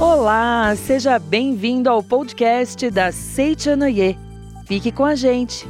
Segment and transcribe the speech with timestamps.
[0.00, 4.18] Olá, seja bem-vindo ao podcast da Seichanoye.
[4.66, 5.68] Fique com a gente.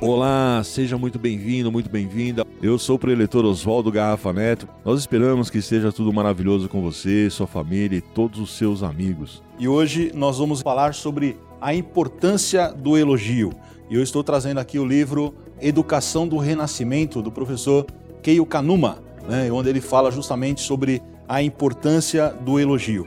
[0.00, 2.46] Olá, seja muito bem-vindo, muito bem-vinda.
[2.62, 4.68] Eu sou o preletor Oswaldo Garrafa Neto.
[4.84, 9.42] Nós esperamos que esteja tudo maravilhoso com você, sua família e todos os seus amigos.
[9.58, 13.52] E hoje nós vamos falar sobre a importância do elogio.
[13.90, 17.86] E eu estou trazendo aqui o livro Educação do Renascimento, do professor
[18.22, 23.06] Keio Kanuma né, onde ele fala justamente sobre a importância do elogio.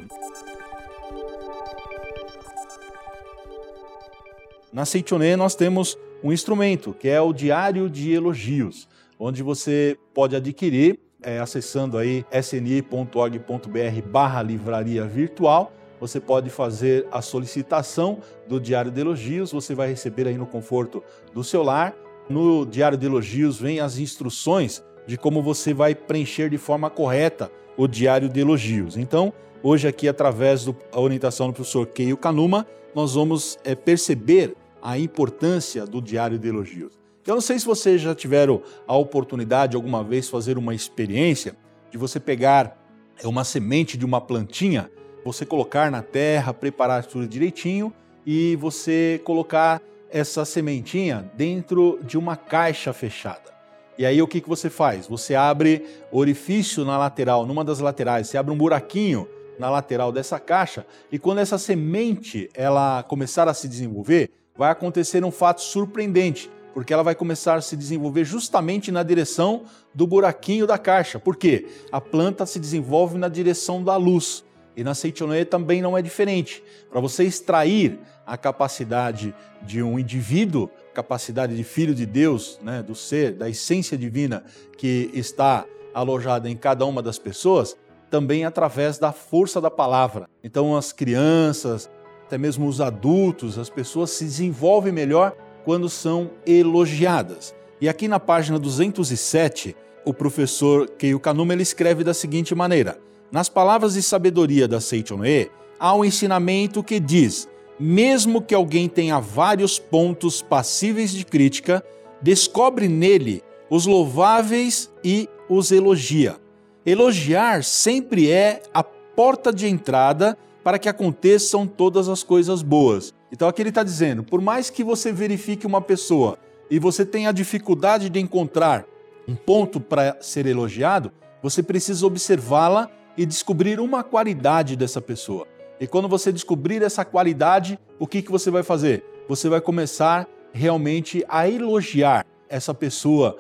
[4.72, 8.88] Na Seichoné nós temos um instrumento que é o Diário de Elogios,
[9.18, 15.74] onde você pode adquirir é, acessando aí sni.org.br barra livraria virtual.
[16.00, 21.04] Você pode fazer a solicitação do Diário de Elogios, você vai receber aí no conforto
[21.34, 21.94] do seu lar.
[22.30, 27.52] No Diário de Elogios vem as instruções de como você vai preencher de forma correta
[27.76, 28.96] o diário de elogios.
[28.96, 35.00] Então, hoje aqui, através da orientação do professor Keio Kanuma, nós vamos é, perceber a
[35.00, 37.00] importância do diário de elogios.
[37.26, 41.56] Eu não sei se vocês já tiveram a oportunidade alguma vez fazer uma experiência
[41.90, 42.78] de você pegar
[43.24, 44.92] é, uma semente de uma plantinha,
[45.26, 47.92] você colocar na terra, preparar tudo direitinho
[48.24, 53.50] e você colocar essa sementinha dentro de uma caixa fechada.
[53.98, 55.08] E aí o que, que você faz?
[55.08, 59.28] Você abre orifício na lateral, numa das laterais, você abre um buraquinho
[59.60, 65.24] na lateral dessa caixa e quando essa semente ela começar a se desenvolver, vai acontecer
[65.24, 69.64] um fato surpreendente, porque ela vai começar a se desenvolver justamente na direção
[69.94, 71.20] do buraquinho da caixa.
[71.20, 71.68] Por quê?
[71.92, 74.46] A planta se desenvolve na direção da luz.
[74.78, 76.64] E na Seichonoe também não é diferente.
[76.90, 78.00] Para você extrair
[78.30, 79.34] a capacidade
[79.64, 84.44] de um indivíduo, capacidade de filho de Deus, né, do ser, da essência divina
[84.78, 87.76] que está alojada em cada uma das pessoas,
[88.10, 90.30] também através da força da palavra.
[90.44, 91.90] Então as crianças,
[92.26, 95.36] até mesmo os adultos, as pessoas se desenvolvem melhor
[95.66, 97.56] quando são elogiadas.
[97.82, 99.76] E aqui na página 207,
[100.06, 103.00] o professor Keio Kanuma ele escreve da seguinte maneira:
[103.32, 107.48] Nas palavras de sabedoria da Seichonoe, há um ensinamento que diz:
[107.80, 111.84] mesmo que alguém tenha vários pontos passíveis de crítica,
[112.22, 116.38] descobre nele os louváveis e os elogia.
[116.86, 123.14] Elogiar sempre é a porta de entrada para que aconteçam todas as coisas boas.
[123.32, 126.38] Então aqui ele está dizendo: por mais que você verifique uma pessoa
[126.70, 128.86] e você tenha dificuldade de encontrar
[129.28, 135.48] um ponto para ser elogiado, você precisa observá-la e descobrir uma qualidade dessa pessoa.
[135.80, 139.04] E quando você descobrir essa qualidade, o que, que você vai fazer?
[139.30, 143.38] Você vai começar realmente a elogiar essa pessoa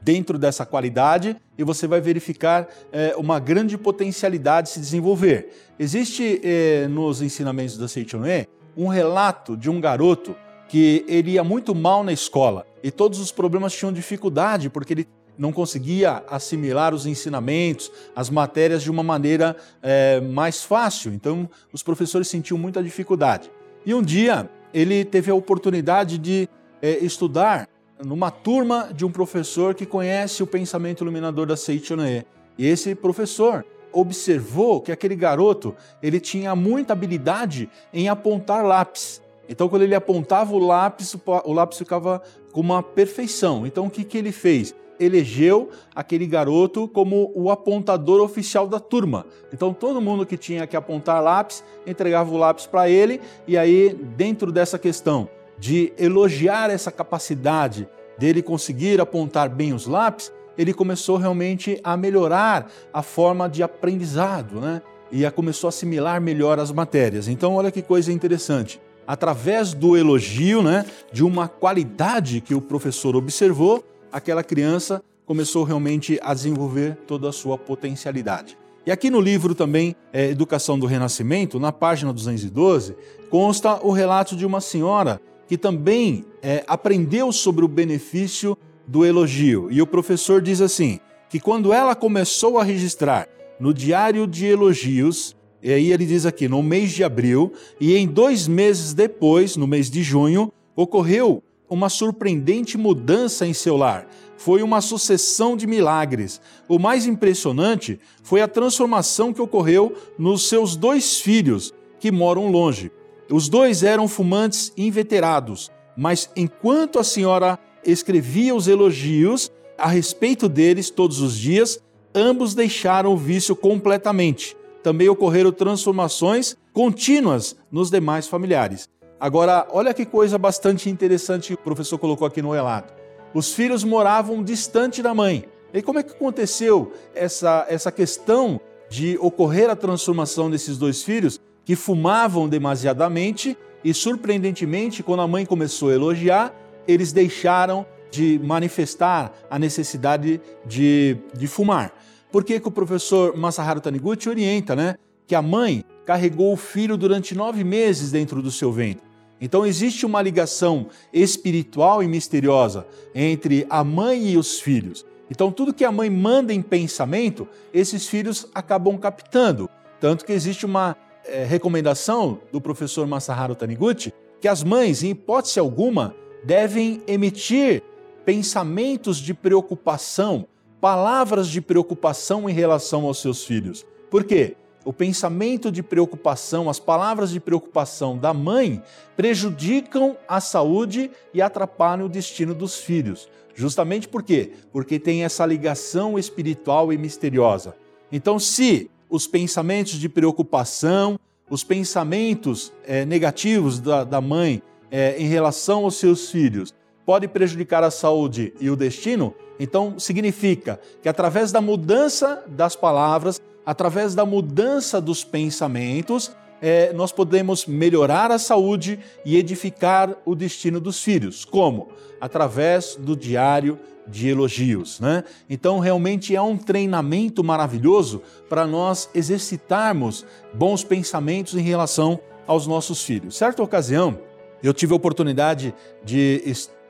[0.00, 5.50] dentro dessa qualidade e você vai verificar é, uma grande potencialidade se desenvolver.
[5.78, 10.34] Existe é, nos ensinamentos da Seichonoe um relato de um garoto
[10.68, 15.08] que ele ia muito mal na escola e todos os problemas tinham dificuldade porque ele
[15.36, 21.12] não conseguia assimilar os ensinamentos, as matérias de uma maneira é, mais fácil.
[21.12, 23.50] Então, os professores sentiam muita dificuldade.
[23.84, 26.48] E um dia, ele teve a oportunidade de
[26.80, 27.68] é, estudar
[28.04, 32.24] numa turma de um professor que conhece o pensamento iluminador da Seichonoe.
[32.58, 39.22] E esse professor observou que aquele garoto ele tinha muita habilidade em apontar lápis.
[39.48, 41.14] Então, quando ele apontava o lápis,
[41.44, 42.22] o lápis ficava
[42.52, 43.66] com uma perfeição.
[43.66, 44.74] Então, o que, que ele fez?
[44.98, 49.26] Elegeu aquele garoto como o apontador oficial da turma.
[49.52, 53.94] Então todo mundo que tinha que apontar lápis entregava o lápis para ele, e aí,
[54.16, 57.88] dentro dessa questão de elogiar essa capacidade
[58.18, 64.60] dele conseguir apontar bem os lápis, ele começou realmente a melhorar a forma de aprendizado,
[64.60, 64.82] né?
[65.10, 67.28] E a começou a assimilar melhor as matérias.
[67.28, 68.80] Então, olha que coisa interessante.
[69.06, 76.20] Através do elogio, né, de uma qualidade que o professor observou, aquela criança começou realmente
[76.22, 78.58] a desenvolver toda a sua potencialidade.
[78.84, 82.96] E aqui no livro também, é, Educação do Renascimento, na página 212,
[83.30, 89.68] consta o relato de uma senhora que também é, aprendeu sobre o benefício do elogio.
[89.70, 90.98] E o professor diz assim:
[91.30, 93.28] que quando ela começou a registrar
[93.58, 98.06] no diário de elogios, e aí ele diz aqui, no mês de abril, e em
[98.06, 101.42] dois meses depois, no mês de junho, ocorreu
[101.72, 104.06] uma surpreendente mudança em seu lar.
[104.36, 106.38] Foi uma sucessão de milagres.
[106.68, 112.92] O mais impressionante foi a transformação que ocorreu nos seus dois filhos, que moram longe.
[113.30, 120.90] Os dois eram fumantes inveterados, mas enquanto a senhora escrevia os elogios, a respeito deles
[120.90, 121.80] todos os dias,
[122.14, 124.54] ambos deixaram o vício completamente.
[124.82, 128.91] Também ocorreram transformações contínuas nos demais familiares.
[129.22, 132.92] Agora, olha que coisa bastante interessante que o professor colocou aqui no relato.
[133.32, 135.44] Os filhos moravam distante da mãe.
[135.72, 138.60] E como é que aconteceu essa, essa questão
[138.90, 145.46] de ocorrer a transformação desses dois filhos que fumavam demasiadamente e, surpreendentemente, quando a mãe
[145.46, 146.52] começou a elogiar,
[146.88, 151.94] eles deixaram de manifestar a necessidade de, de fumar.
[152.32, 154.96] Por que, que o professor Masaharu Taniguchi orienta né,
[155.28, 159.11] que a mãe carregou o filho durante nove meses dentro do seu ventre?
[159.42, 165.04] Então existe uma ligação espiritual e misteriosa entre a mãe e os filhos.
[165.28, 169.68] Então tudo que a mãe manda em pensamento, esses filhos acabam captando.
[170.00, 175.58] Tanto que existe uma é, recomendação do professor Masaharu Taniguchi que as mães, em hipótese
[175.58, 177.82] alguma, devem emitir
[178.24, 180.46] pensamentos de preocupação,
[180.80, 183.84] palavras de preocupação em relação aos seus filhos.
[184.08, 184.56] Por quê?
[184.84, 188.82] O pensamento de preocupação, as palavras de preocupação da mãe
[189.16, 193.28] prejudicam a saúde e atrapalham o destino dos filhos.
[193.54, 194.52] Justamente por quê?
[194.72, 197.76] Porque tem essa ligação espiritual e misteriosa.
[198.10, 201.18] Então, se os pensamentos de preocupação,
[201.48, 206.74] os pensamentos é, negativos da, da mãe é, em relação aos seus filhos
[207.04, 213.40] podem prejudicar a saúde e o destino, então significa que através da mudança das palavras,
[213.64, 220.80] através da mudança dos pensamentos, é, nós podemos melhorar a saúde e edificar o destino
[220.80, 221.44] dos filhos.
[221.44, 221.88] Como?
[222.20, 225.00] Através do diário de elogios.
[225.00, 225.24] Né?
[225.48, 230.24] Então, realmente é um treinamento maravilhoso para nós exercitarmos
[230.54, 233.36] bons pensamentos em relação aos nossos filhos.
[233.36, 234.18] Certa ocasião,
[234.62, 235.74] eu tive a oportunidade
[236.04, 236.42] de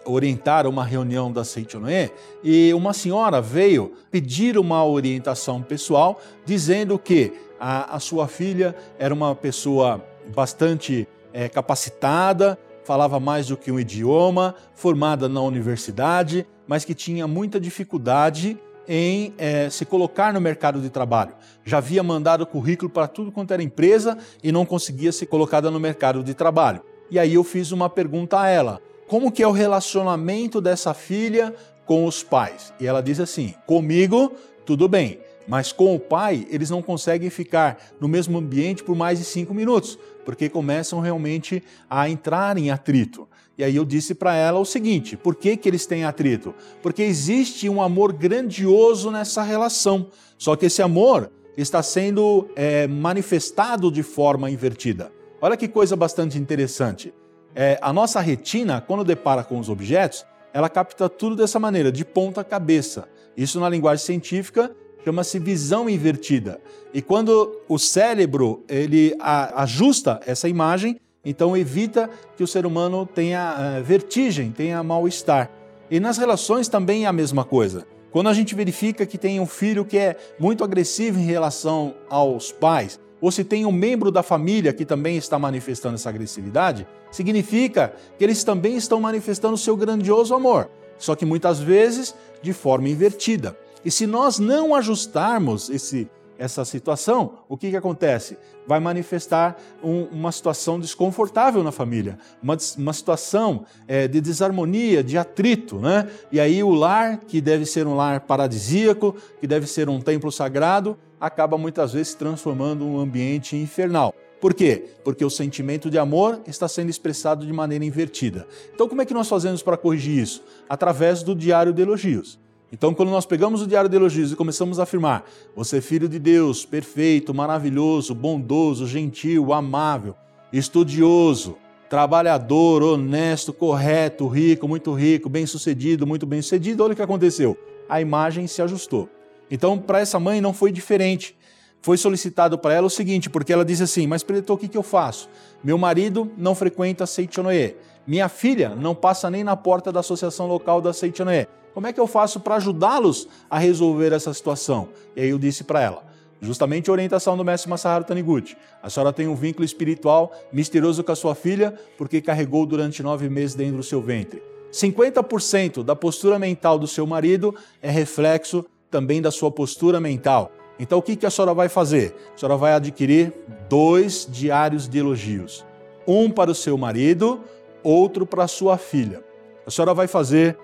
[0.05, 2.11] orientar uma reunião da Seichonoe
[2.43, 9.15] e uma senhora veio pedir uma orientação pessoal dizendo que a, a sua filha era
[9.15, 10.05] uma pessoa
[10.35, 17.27] bastante é, capacitada, falava mais do que um idioma, formada na universidade, mas que tinha
[17.27, 18.59] muita dificuldade
[18.89, 21.35] em é, se colocar no mercado de trabalho.
[21.65, 25.79] Já havia mandado currículo para tudo quanto era empresa e não conseguia ser colocada no
[25.79, 26.83] mercado de trabalho.
[27.11, 28.81] E aí eu fiz uma pergunta a ela:
[29.13, 31.55] como que é o relacionamento dessa filha
[31.85, 32.73] com os pais.
[32.81, 34.33] E ela diz assim: comigo,
[34.65, 39.19] tudo bem, mas com o pai, eles não conseguem ficar no mesmo ambiente por mais
[39.19, 43.29] de cinco minutos, porque começam realmente a entrar em atrito.
[43.59, 46.55] E aí eu disse para ela o seguinte: por que, que eles têm atrito?
[46.81, 50.07] Porque existe um amor grandioso nessa relação,
[50.39, 55.13] só que esse amor está sendo é, manifestado de forma invertida.
[55.39, 57.13] Olha que coisa bastante interessante
[57.55, 62.05] é, a nossa retina, quando depara com os objetos, ela capta tudo dessa maneira, de
[62.05, 63.09] ponta cabeça.
[63.37, 64.71] Isso na linguagem científica
[65.05, 66.61] chama-se visão invertida.
[66.93, 73.79] E quando o cérebro ele ajusta essa imagem, então evita que o ser humano tenha
[73.79, 75.51] uh, vertigem, tenha mal-estar.
[75.91, 77.87] E nas relações também é a mesma coisa.
[78.11, 82.53] Quando a gente verifica que tem um filho que é muito agressivo em relação aos
[82.53, 87.95] pais, ou se tem um membro da família que também está manifestando essa agressividade, significa
[88.19, 93.57] que eles também estão manifestando seu grandioso amor, só que muitas vezes de forma invertida.
[93.85, 98.37] E se nós não ajustarmos esse essa situação, o que, que acontece?
[98.67, 105.17] Vai manifestar um, uma situação desconfortável na família, uma, uma situação é, de desarmonia, de
[105.17, 106.09] atrito, né?
[106.33, 110.33] E aí o lar, que deve ser um lar paradisíaco, que deve ser um templo
[110.33, 114.13] sagrado, acaba muitas vezes transformando um ambiente infernal.
[114.41, 114.87] Por quê?
[115.05, 118.45] Porque o sentimento de amor está sendo expressado de maneira invertida.
[118.75, 120.43] Então, como é que nós fazemos para corrigir isso?
[120.69, 122.41] Através do diário de elogios.
[122.73, 125.25] Então, quando nós pegamos o diário de elogios e começamos a afirmar:
[125.55, 130.17] Você é filho de Deus, perfeito, maravilhoso, bondoso, gentil, amável,
[130.53, 131.57] estudioso,
[131.89, 137.57] trabalhador, honesto, correto, rico, muito rico, bem-sucedido, muito bem-sucedido, olha o que aconteceu.
[137.89, 139.09] A imagem se ajustou.
[139.53, 141.37] Então, para essa mãe não foi diferente.
[141.83, 144.79] Foi solicitado para ela o seguinte, porque ela disse assim: Mas, preletor, o que, que
[144.79, 145.29] eu faço?
[145.63, 147.77] Meu marido não frequenta Seichonoye.
[148.07, 151.47] Minha filha não passa nem na porta da associação local da Seichonoye.
[151.75, 154.89] Como é que eu faço para ajudá-los a resolver essa situação?
[155.15, 156.03] E aí eu disse para ela:
[156.41, 158.57] justamente a orientação do mestre Masaharu Taniguchi.
[158.83, 163.29] A senhora tem um vínculo espiritual misterioso com a sua filha, porque carregou durante nove
[163.29, 164.43] meses dentro do seu ventre.
[164.73, 170.53] 50% da postura mental do seu marido é reflexo também da sua postura mental.
[170.79, 172.15] Então, o que, que a senhora vai fazer?
[172.35, 173.33] A senhora vai adquirir
[173.69, 175.65] dois diários de elogios:
[176.07, 177.41] um para o seu marido,
[177.83, 179.25] outro para a sua filha.
[179.67, 180.59] A senhora vai fazer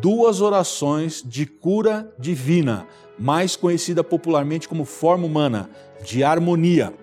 [0.00, 2.86] duas orações de cura divina,
[3.18, 5.68] mais conhecida popularmente como forma humana,
[6.04, 6.94] de harmonia,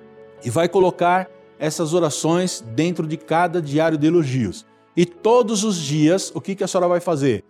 [0.44, 4.66] e vai colocar essas orações dentro de cada diário de elogios.
[4.96, 7.44] E todos os dias, o que, que a senhora vai fazer?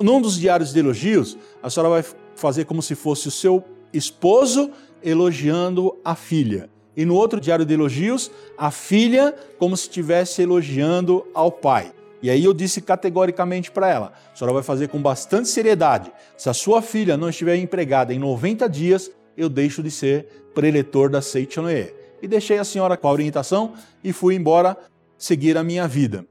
[0.00, 2.04] Num dos diários de elogios, a senhora vai
[2.34, 4.70] fazer como se fosse o seu esposo
[5.02, 6.70] elogiando a filha.
[6.96, 11.92] E no outro diário de elogios, a filha como se estivesse elogiando ao pai.
[12.22, 16.10] E aí eu disse categoricamente para ela: a senhora vai fazer com bastante seriedade.
[16.36, 21.10] Se a sua filha não estiver empregada em 90 dias, eu deixo de ser preletor
[21.10, 21.94] da Seichonoe.
[22.22, 24.76] E deixei a senhora com a orientação e fui embora
[25.18, 26.26] seguir a minha vida.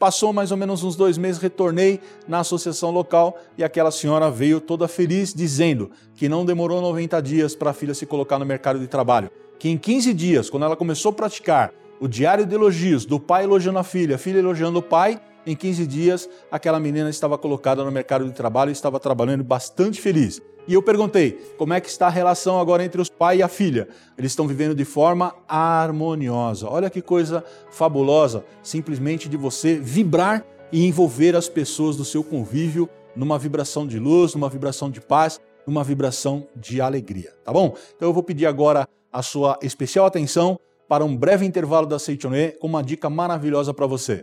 [0.00, 4.58] Passou mais ou menos uns dois meses, retornei na associação local e aquela senhora veio
[4.58, 8.78] toda feliz, dizendo que não demorou 90 dias para a filha se colocar no mercado
[8.78, 9.30] de trabalho.
[9.58, 13.44] Que em 15 dias, quando ela começou a praticar o diário de elogios, do pai
[13.44, 17.82] elogiando a filha, a filha elogiando o pai, em 15 dias, aquela menina estava colocada
[17.82, 20.40] no mercado de trabalho e estava trabalhando bastante feliz.
[20.68, 23.48] E eu perguntei, como é que está a relação agora entre os pai e a
[23.48, 23.88] filha?
[24.16, 26.68] Eles estão vivendo de forma harmoniosa.
[26.68, 32.88] Olha que coisa fabulosa, simplesmente de você vibrar e envolver as pessoas do seu convívio
[33.16, 37.74] numa vibração de luz, numa vibração de paz, numa vibração de alegria, tá bom?
[37.96, 42.52] Então eu vou pedir agora a sua especial atenção para um breve intervalo da Seitonê
[42.52, 44.22] com uma dica maravilhosa para você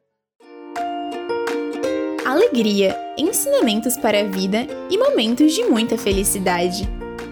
[2.38, 6.88] alegria, ensinamentos para a vida e momentos de muita felicidade.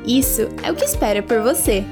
[0.05, 1.83] Isso é o que espera por você.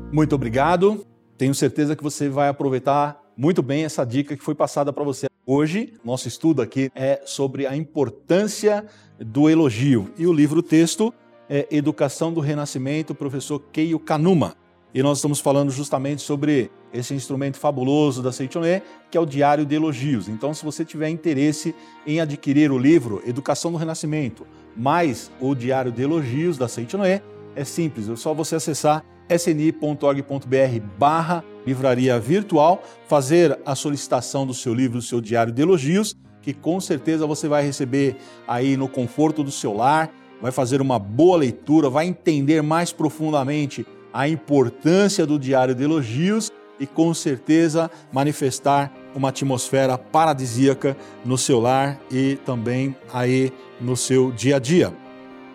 [0.09, 1.05] Muito obrigado.
[1.37, 5.27] Tenho certeza que você vai aproveitar muito bem essa dica que foi passada para você.
[5.45, 8.85] Hoje, nosso estudo aqui é sobre a importância
[9.19, 10.11] do elogio.
[10.17, 11.13] E o livro-texto
[11.49, 14.55] é Educação do Renascimento, professor Keio Kanuma.
[14.93, 19.65] E nós estamos falando justamente sobre esse instrumento fabuloso da Seichoné, que é o Diário
[19.65, 20.29] de Elogios.
[20.29, 21.75] Então, se você tiver interesse
[22.07, 27.21] em adquirir o livro Educação do Renascimento, mais o Diário de Elogios da Seichoné,
[27.55, 34.73] é simples, é só você acessar sni.org.br barra livraria virtual, fazer a solicitação do seu
[34.73, 38.17] livro, do seu diário de elogios, que com certeza você vai receber
[38.47, 43.85] aí no conforto do seu lar, vai fazer uma boa leitura, vai entender mais profundamente
[44.13, 51.59] a importância do diário de elogios e com certeza manifestar uma atmosfera paradisíaca no seu
[51.59, 54.93] lar e também aí no seu dia a dia.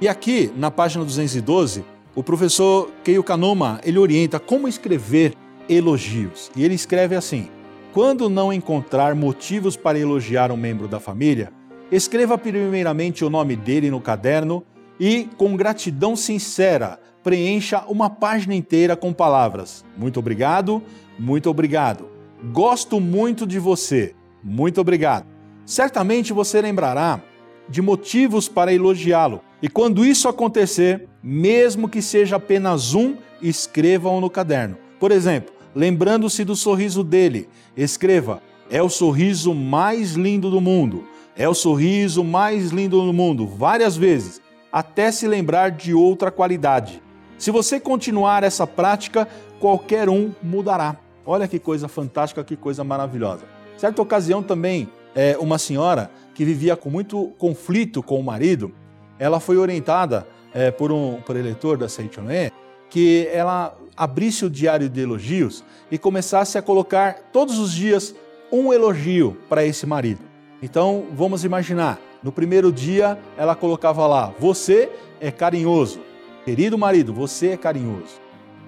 [0.00, 5.34] E aqui na página 212, o professor Keio Kanuma, ele orienta como escrever
[5.70, 6.50] elogios.
[6.56, 7.48] E ele escreve assim:
[7.94, 11.52] Quando não encontrar motivos para elogiar um membro da família,
[11.90, 14.64] escreva primeiramente o nome dele no caderno
[14.98, 20.82] e, com gratidão sincera, preencha uma página inteira com palavras: Muito obrigado,
[21.18, 22.08] muito obrigado.
[22.52, 25.26] Gosto muito de você, muito obrigado.
[25.64, 27.20] Certamente você lembrará
[27.68, 29.40] de motivos para elogiá-lo.
[29.62, 34.76] E quando isso acontecer, mesmo que seja apenas um, escreva-o no caderno.
[34.98, 41.04] Por exemplo, lembrando-se do sorriso dele, escreva: é o sorriso mais lindo do mundo.
[41.36, 47.02] É o sorriso mais lindo do mundo, várias vezes, até se lembrar de outra qualidade.
[47.38, 49.26] Se você continuar essa prática,
[49.58, 50.96] qualquer um mudará.
[51.24, 53.44] Olha que coisa fantástica, que coisa maravilhosa.
[53.78, 58.72] Certa ocasião também, é, uma senhora que vivia com muito conflito com o marido,
[59.18, 62.50] ela foi orientada é, por um preletor da Seichoné
[62.90, 68.14] que ela abrisse o diário de elogios e começasse a colocar todos os dias
[68.50, 70.22] um elogio para esse marido.
[70.62, 74.88] Então vamos imaginar, no primeiro dia ela colocava lá: Você
[75.20, 76.00] é carinhoso.
[76.46, 78.18] Querido marido, você é carinhoso.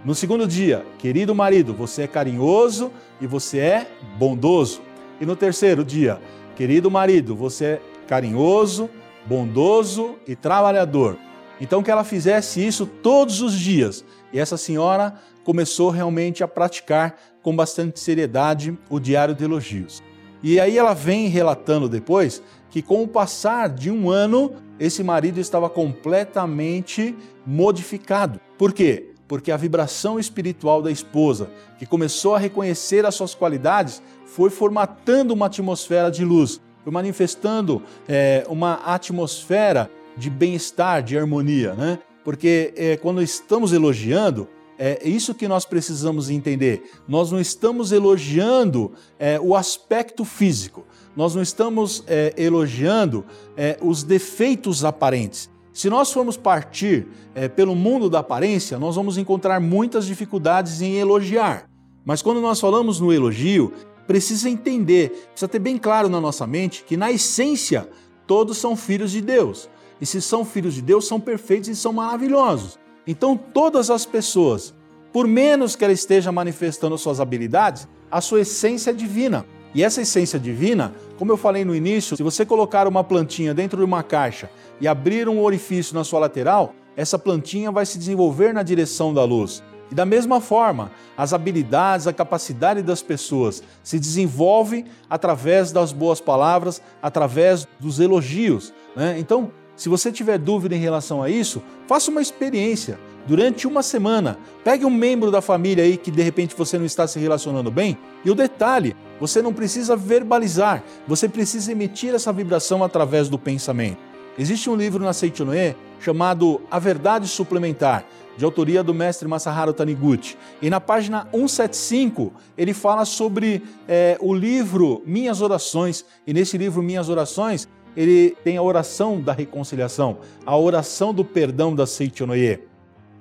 [0.04, 3.86] No segundo dia, querido marido, você é carinhoso e você é
[4.18, 4.82] bondoso.
[5.18, 6.20] E no terceiro dia,
[6.56, 8.90] querido marido, você é carinhoso,
[9.24, 11.16] bondoso e trabalhador.
[11.58, 14.04] Então que ela fizesse isso todos os dias.
[14.32, 20.02] E essa senhora começou realmente a praticar com bastante seriedade o diário de elogios.
[20.42, 25.38] E aí ela vem relatando depois que com o passar de um ano, esse marido
[25.38, 27.14] estava completamente
[27.46, 28.40] modificado.
[28.56, 29.10] Por quê?
[29.28, 35.34] Porque a vibração espiritual da esposa, que começou a reconhecer as suas qualidades, foi formatando
[35.34, 41.98] uma atmosfera de luz, foi manifestando é, uma atmosfera de bem-estar, de harmonia, né?
[42.24, 44.48] Porque é, quando estamos elogiando,
[44.78, 46.90] é isso que nós precisamos entender.
[47.06, 53.24] Nós não estamos elogiando é, o aspecto físico, nós não estamos é, elogiando
[53.56, 55.50] é, os defeitos aparentes.
[55.72, 60.96] Se nós formos partir é, pelo mundo da aparência, nós vamos encontrar muitas dificuldades em
[60.96, 61.68] elogiar.
[62.04, 63.72] Mas quando nós falamos no elogio,
[64.06, 67.88] precisa entender, precisa ter bem claro na nossa mente que, na essência,
[68.26, 69.68] todos são filhos de Deus.
[70.02, 72.76] E se são filhos de Deus, são perfeitos e são maravilhosos.
[73.06, 74.74] Então, todas as pessoas,
[75.12, 79.46] por menos que ela esteja manifestando suas habilidades, a sua essência é divina.
[79.72, 83.78] E essa essência divina, como eu falei no início, se você colocar uma plantinha dentro
[83.78, 88.52] de uma caixa e abrir um orifício na sua lateral, essa plantinha vai se desenvolver
[88.52, 89.62] na direção da luz.
[89.88, 96.20] E da mesma forma, as habilidades, a capacidade das pessoas se desenvolve através das boas
[96.20, 98.74] palavras, através dos elogios.
[98.96, 99.16] Né?
[99.18, 103.00] Então, se você tiver dúvida em relação a isso, faça uma experiência.
[103.26, 107.04] Durante uma semana, pegue um membro da família aí que de repente você não está
[107.04, 107.98] se relacionando bem.
[108.24, 113.98] E o detalhe, você não precisa verbalizar, você precisa emitir essa vibração através do pensamento.
[114.38, 120.38] Existe um livro na Seichonoe chamado A Verdade Suplementar, de autoria do mestre Masaharu Taniguchi.
[120.62, 126.04] E na página 175 ele fala sobre é, o livro Minhas Orações.
[126.24, 131.74] E nesse livro Minhas Orações ele tem a oração da reconciliação, a oração do perdão
[131.74, 132.60] da Seichonoye.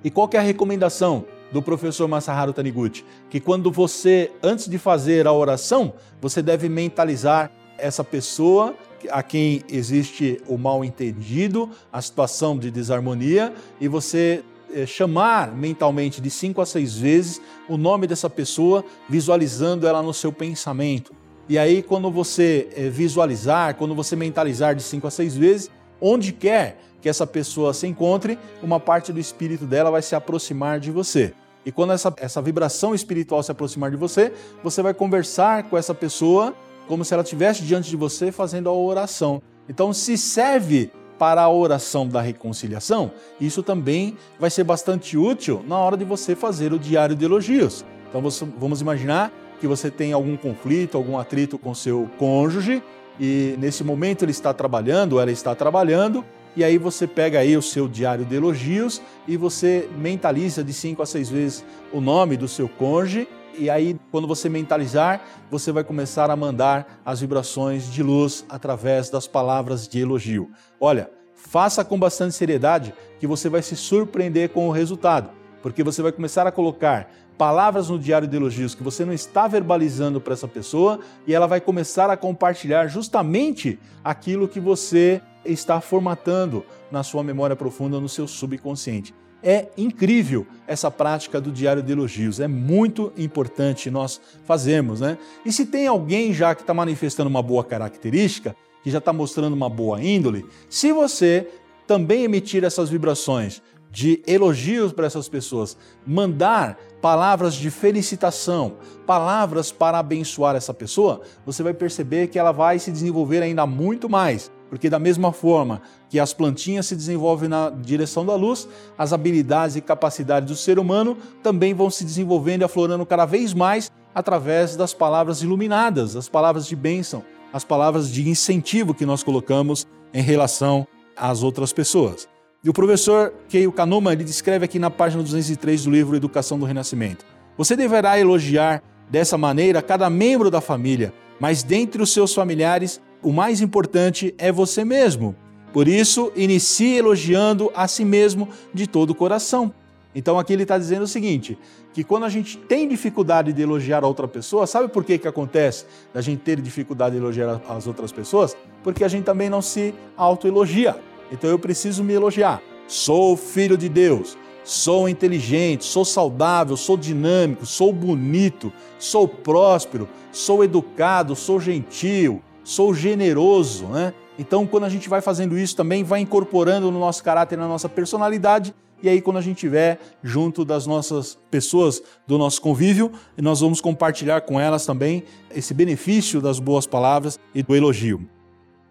[0.04, 3.04] E qual é a recomendação do professor Masaharu Taniguchi?
[3.30, 8.74] Que quando você, antes de fazer a oração, você deve mentalizar essa pessoa
[9.10, 16.20] a quem existe o mal entendido, a situação de desarmonia, e você é, chamar mentalmente
[16.20, 21.12] de cinco a seis vezes o nome dessa pessoa, visualizando ela no seu pensamento.
[21.48, 26.32] E aí, quando você é, visualizar, quando você mentalizar de cinco a seis vezes, onde
[26.32, 30.90] quer que essa pessoa se encontre, uma parte do espírito dela vai se aproximar de
[30.90, 31.34] você.
[31.66, 35.94] E quando essa, essa vibração espiritual se aproximar de você, você vai conversar com essa
[35.94, 36.54] pessoa
[36.86, 39.42] como se ela estivesse diante de você fazendo a oração.
[39.68, 45.78] Então, se serve para a oração da reconciliação, isso também vai ser bastante útil na
[45.78, 47.84] hora de você fazer o diário de elogios.
[48.08, 48.20] Então
[48.58, 52.82] vamos imaginar que você tem algum conflito, algum atrito com seu cônjuge
[53.20, 56.24] e nesse momento ele está trabalhando, ela está trabalhando,
[56.56, 61.00] e aí você pega aí o seu diário de elogios e você mentaliza de cinco
[61.00, 65.84] a seis vezes o nome do seu cônjuge e aí, quando você mentalizar, você vai
[65.84, 70.50] começar a mandar as vibrações de luz através das palavras de elogio.
[70.80, 75.30] Olha, faça com bastante seriedade que você vai se surpreender com o resultado,
[75.62, 79.48] porque você vai começar a colocar palavras no diário de elogios que você não está
[79.48, 85.80] verbalizando para essa pessoa e ela vai começar a compartilhar justamente aquilo que você está
[85.80, 89.14] formatando na sua memória profunda, no seu subconsciente.
[89.42, 95.18] É incrível essa prática do diário de elogios, é muito importante nós fazermos, né?
[95.44, 99.54] E se tem alguém já que está manifestando uma boa característica, que já está mostrando
[99.54, 101.48] uma boa índole, se você
[101.88, 109.98] também emitir essas vibrações de elogios para essas pessoas, mandar palavras de felicitação, palavras para
[109.98, 114.88] abençoar essa pessoa, você vai perceber que ela vai se desenvolver ainda muito mais porque,
[114.88, 119.82] da mesma forma que as plantinhas se desenvolvem na direção da luz, as habilidades e
[119.82, 124.94] capacidades do ser humano também vão se desenvolvendo e aflorando cada vez mais através das
[124.94, 130.86] palavras iluminadas, as palavras de bênção, as palavras de incentivo que nós colocamos em relação
[131.14, 132.26] às outras pessoas.
[132.64, 136.64] E o professor Keio Kanuma ele descreve aqui na página 203 do livro Educação do
[136.64, 137.24] Renascimento.
[137.58, 143.32] Você deverá elogiar dessa maneira cada membro da família, mas dentre os seus familiares o
[143.32, 145.34] mais importante é você mesmo.
[145.72, 149.74] Por isso, inicie elogiando a si mesmo de todo o coração.
[150.14, 151.58] Então aqui ele está dizendo o seguinte:
[151.92, 155.26] que quando a gente tem dificuldade de elogiar a outra pessoa, sabe por que, que
[155.26, 158.56] acontece a gente ter dificuldade de elogiar as outras pessoas?
[158.84, 160.96] Porque a gente também não se autoelogia.
[161.32, 162.62] Então eu preciso me elogiar.
[162.86, 170.62] Sou filho de Deus, sou inteligente, sou saudável, sou dinâmico, sou bonito, sou próspero, sou
[170.62, 174.12] educado, sou gentil, sou generoso, né?
[174.38, 177.88] Então, quando a gente vai fazendo isso também, vai incorporando no nosso caráter, na nossa
[177.88, 183.60] personalidade, e aí quando a gente estiver junto das nossas pessoas do nosso convívio, nós
[183.60, 188.26] vamos compartilhar com elas também esse benefício das boas palavras e do elogio.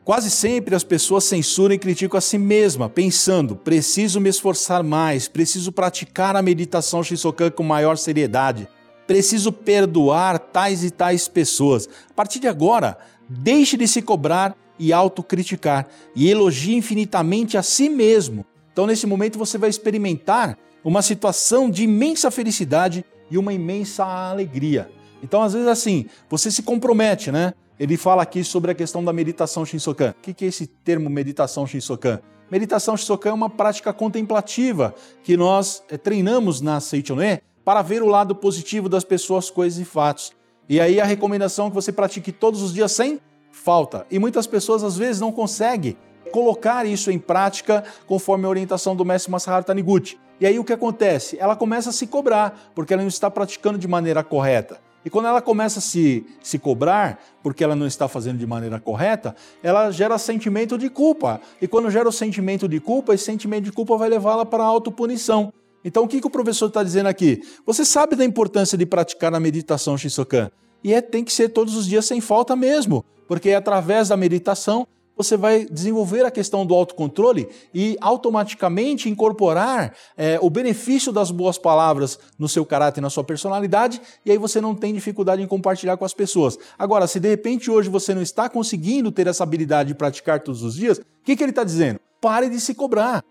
[0.03, 5.27] Quase sempre as pessoas censuram e criticam a si mesma, pensando: preciso me esforçar mais,
[5.27, 8.67] preciso praticar a meditação Shinsokan com maior seriedade,
[9.05, 11.87] preciso perdoar tais e tais pessoas.
[12.09, 12.97] A partir de agora,
[13.29, 18.43] deixe de se cobrar e autocriticar e elogie infinitamente a si mesmo.
[18.73, 24.89] Então, nesse momento, você vai experimentar uma situação de imensa felicidade e uma imensa alegria.
[25.21, 27.53] Então, às vezes, assim, você se compromete, né?
[27.81, 30.13] Ele fala aqui sobre a questão da meditação Shinsokan.
[30.19, 32.19] O que é esse termo meditação Shinsokan?
[32.51, 38.07] Meditação Shinsokan é uma prática contemplativa que nós é, treinamos na Seichonoe para ver o
[38.07, 40.31] lado positivo das pessoas, coisas e fatos.
[40.69, 43.19] E aí a recomendação é que você pratique todos os dias sem
[43.51, 44.05] falta.
[44.11, 45.97] E muitas pessoas às vezes não conseguem
[46.31, 50.19] colocar isso em prática conforme a orientação do mestre Masaharu Taniguchi.
[50.39, 51.35] E aí o que acontece?
[51.39, 54.79] Ela começa a se cobrar, porque ela não está praticando de maneira correta.
[55.03, 58.79] E quando ela começa a se, se cobrar, porque ela não está fazendo de maneira
[58.79, 61.41] correta, ela gera sentimento de culpa.
[61.61, 64.67] E quando gera o sentimento de culpa, esse sentimento de culpa vai levá-la para a
[64.67, 65.51] autopunição.
[65.83, 67.41] Então o que, que o professor está dizendo aqui?
[67.65, 70.51] Você sabe da importância de praticar a meditação Shisokan.
[70.83, 74.17] E é, tem que ser todos os dias sem falta mesmo, porque é através da
[74.17, 74.87] meditação
[75.21, 81.57] você vai desenvolver a questão do autocontrole e automaticamente incorporar é, o benefício das boas
[81.57, 85.97] palavras no seu caráter, na sua personalidade, e aí você não tem dificuldade em compartilhar
[85.97, 86.57] com as pessoas.
[86.77, 90.63] Agora, se de repente hoje você não está conseguindo ter essa habilidade de praticar todos
[90.63, 91.99] os dias, o que, que ele está dizendo?
[92.19, 93.23] Pare de se cobrar.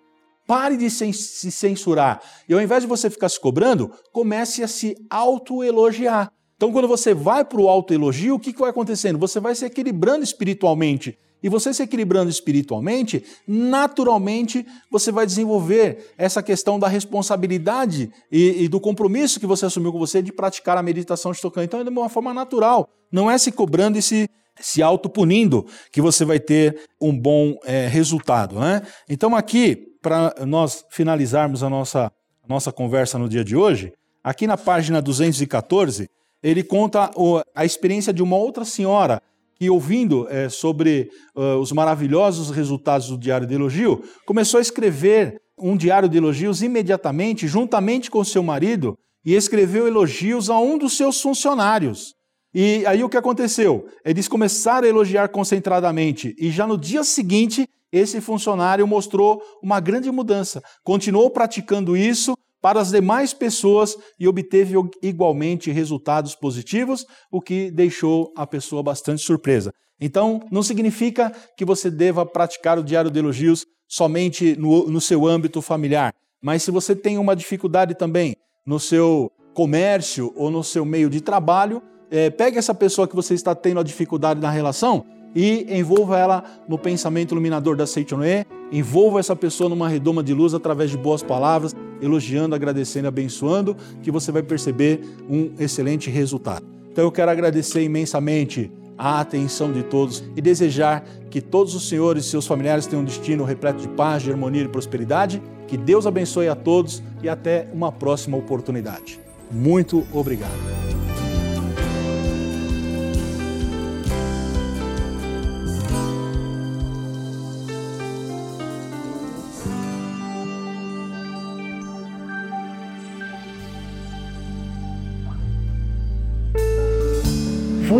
[0.47, 2.21] Pare de se censurar.
[2.49, 6.33] E ao invés de você ficar se cobrando, comece a se autoelogiar.
[6.57, 9.19] Então, quando você vai para o autoelogio, o que, que vai acontecendo?
[9.19, 11.19] Você vai se equilibrando espiritualmente.
[11.43, 18.69] E você se equilibrando espiritualmente, naturalmente você vai desenvolver essa questão da responsabilidade e, e
[18.69, 21.65] do compromisso que você assumiu com você de praticar a meditação Shitokan.
[21.65, 26.01] Então é de uma forma natural, não é se cobrando e se, se autopunindo que
[26.01, 28.59] você vai ter um bom é, resultado.
[28.61, 28.83] Né?
[29.09, 32.13] Então aqui, para nós finalizarmos a nossa,
[32.47, 36.09] nossa conversa no dia de hoje, aqui na página 214,
[36.43, 37.11] ele conta
[37.55, 39.21] a experiência de uma outra senhora
[39.61, 45.37] que, ouvindo é, sobre uh, os maravilhosos resultados do Diário de Elogio, começou a escrever
[45.59, 50.97] um diário de elogios imediatamente, juntamente com seu marido, e escreveu elogios a um dos
[50.97, 52.15] seus funcionários.
[52.55, 53.87] E aí o que aconteceu?
[54.03, 60.11] Eles começaram a elogiar concentradamente, e já no dia seguinte, esse funcionário mostrou uma grande
[60.11, 60.63] mudança.
[60.83, 68.33] Continuou praticando isso, para as demais pessoas e obteve igualmente resultados positivos, o que deixou
[68.37, 69.73] a pessoa bastante surpresa.
[70.01, 75.27] Então, não significa que você deva praticar o diário de elogios somente no, no seu
[75.27, 80.85] âmbito familiar, mas se você tem uma dificuldade também no seu comércio ou no seu
[80.85, 85.05] meio de trabalho, é, pegue essa pessoa que você está tendo a dificuldade na relação
[85.35, 90.55] e envolva ela no pensamento iluminador da Seichonoe, envolva essa pessoa numa redoma de luz
[90.55, 96.65] através de boas palavras, elogiando, agradecendo, abençoando, que você vai perceber um excelente resultado.
[96.91, 102.27] Então eu quero agradecer imensamente a atenção de todos e desejar que todos os senhores
[102.27, 105.43] e seus familiares tenham um destino repleto de paz, de harmonia e prosperidade.
[105.67, 109.19] Que Deus abençoe a todos e até uma próxima oportunidade.
[109.51, 111.00] Muito obrigado.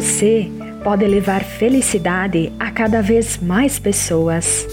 [0.01, 0.51] Você
[0.83, 4.67] pode levar felicidade a cada vez mais pessoas.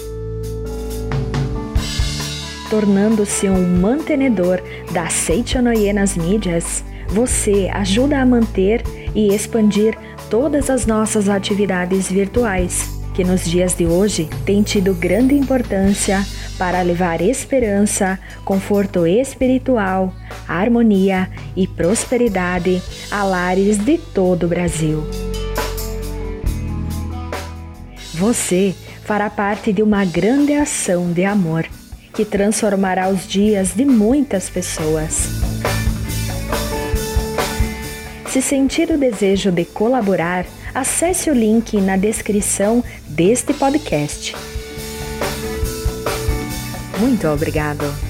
[2.70, 4.58] Tornando-se um mantenedor
[4.90, 8.82] da Seichonoye nas mídias, você ajuda a manter
[9.14, 9.98] e expandir
[10.30, 16.24] todas as nossas atividades virtuais, que nos dias de hoje têm tido grande importância
[16.58, 20.12] para levar esperança, conforto espiritual,
[20.46, 25.04] harmonia e prosperidade a lares de todo o Brasil.
[28.14, 31.64] Você fará parte de uma grande ação de amor
[32.12, 35.28] que transformará os dias de muitas pessoas.
[38.28, 40.44] Se sentir o desejo de colaborar,
[40.74, 44.34] acesse o link na descrição deste podcast.
[46.98, 48.07] Muito obrigado!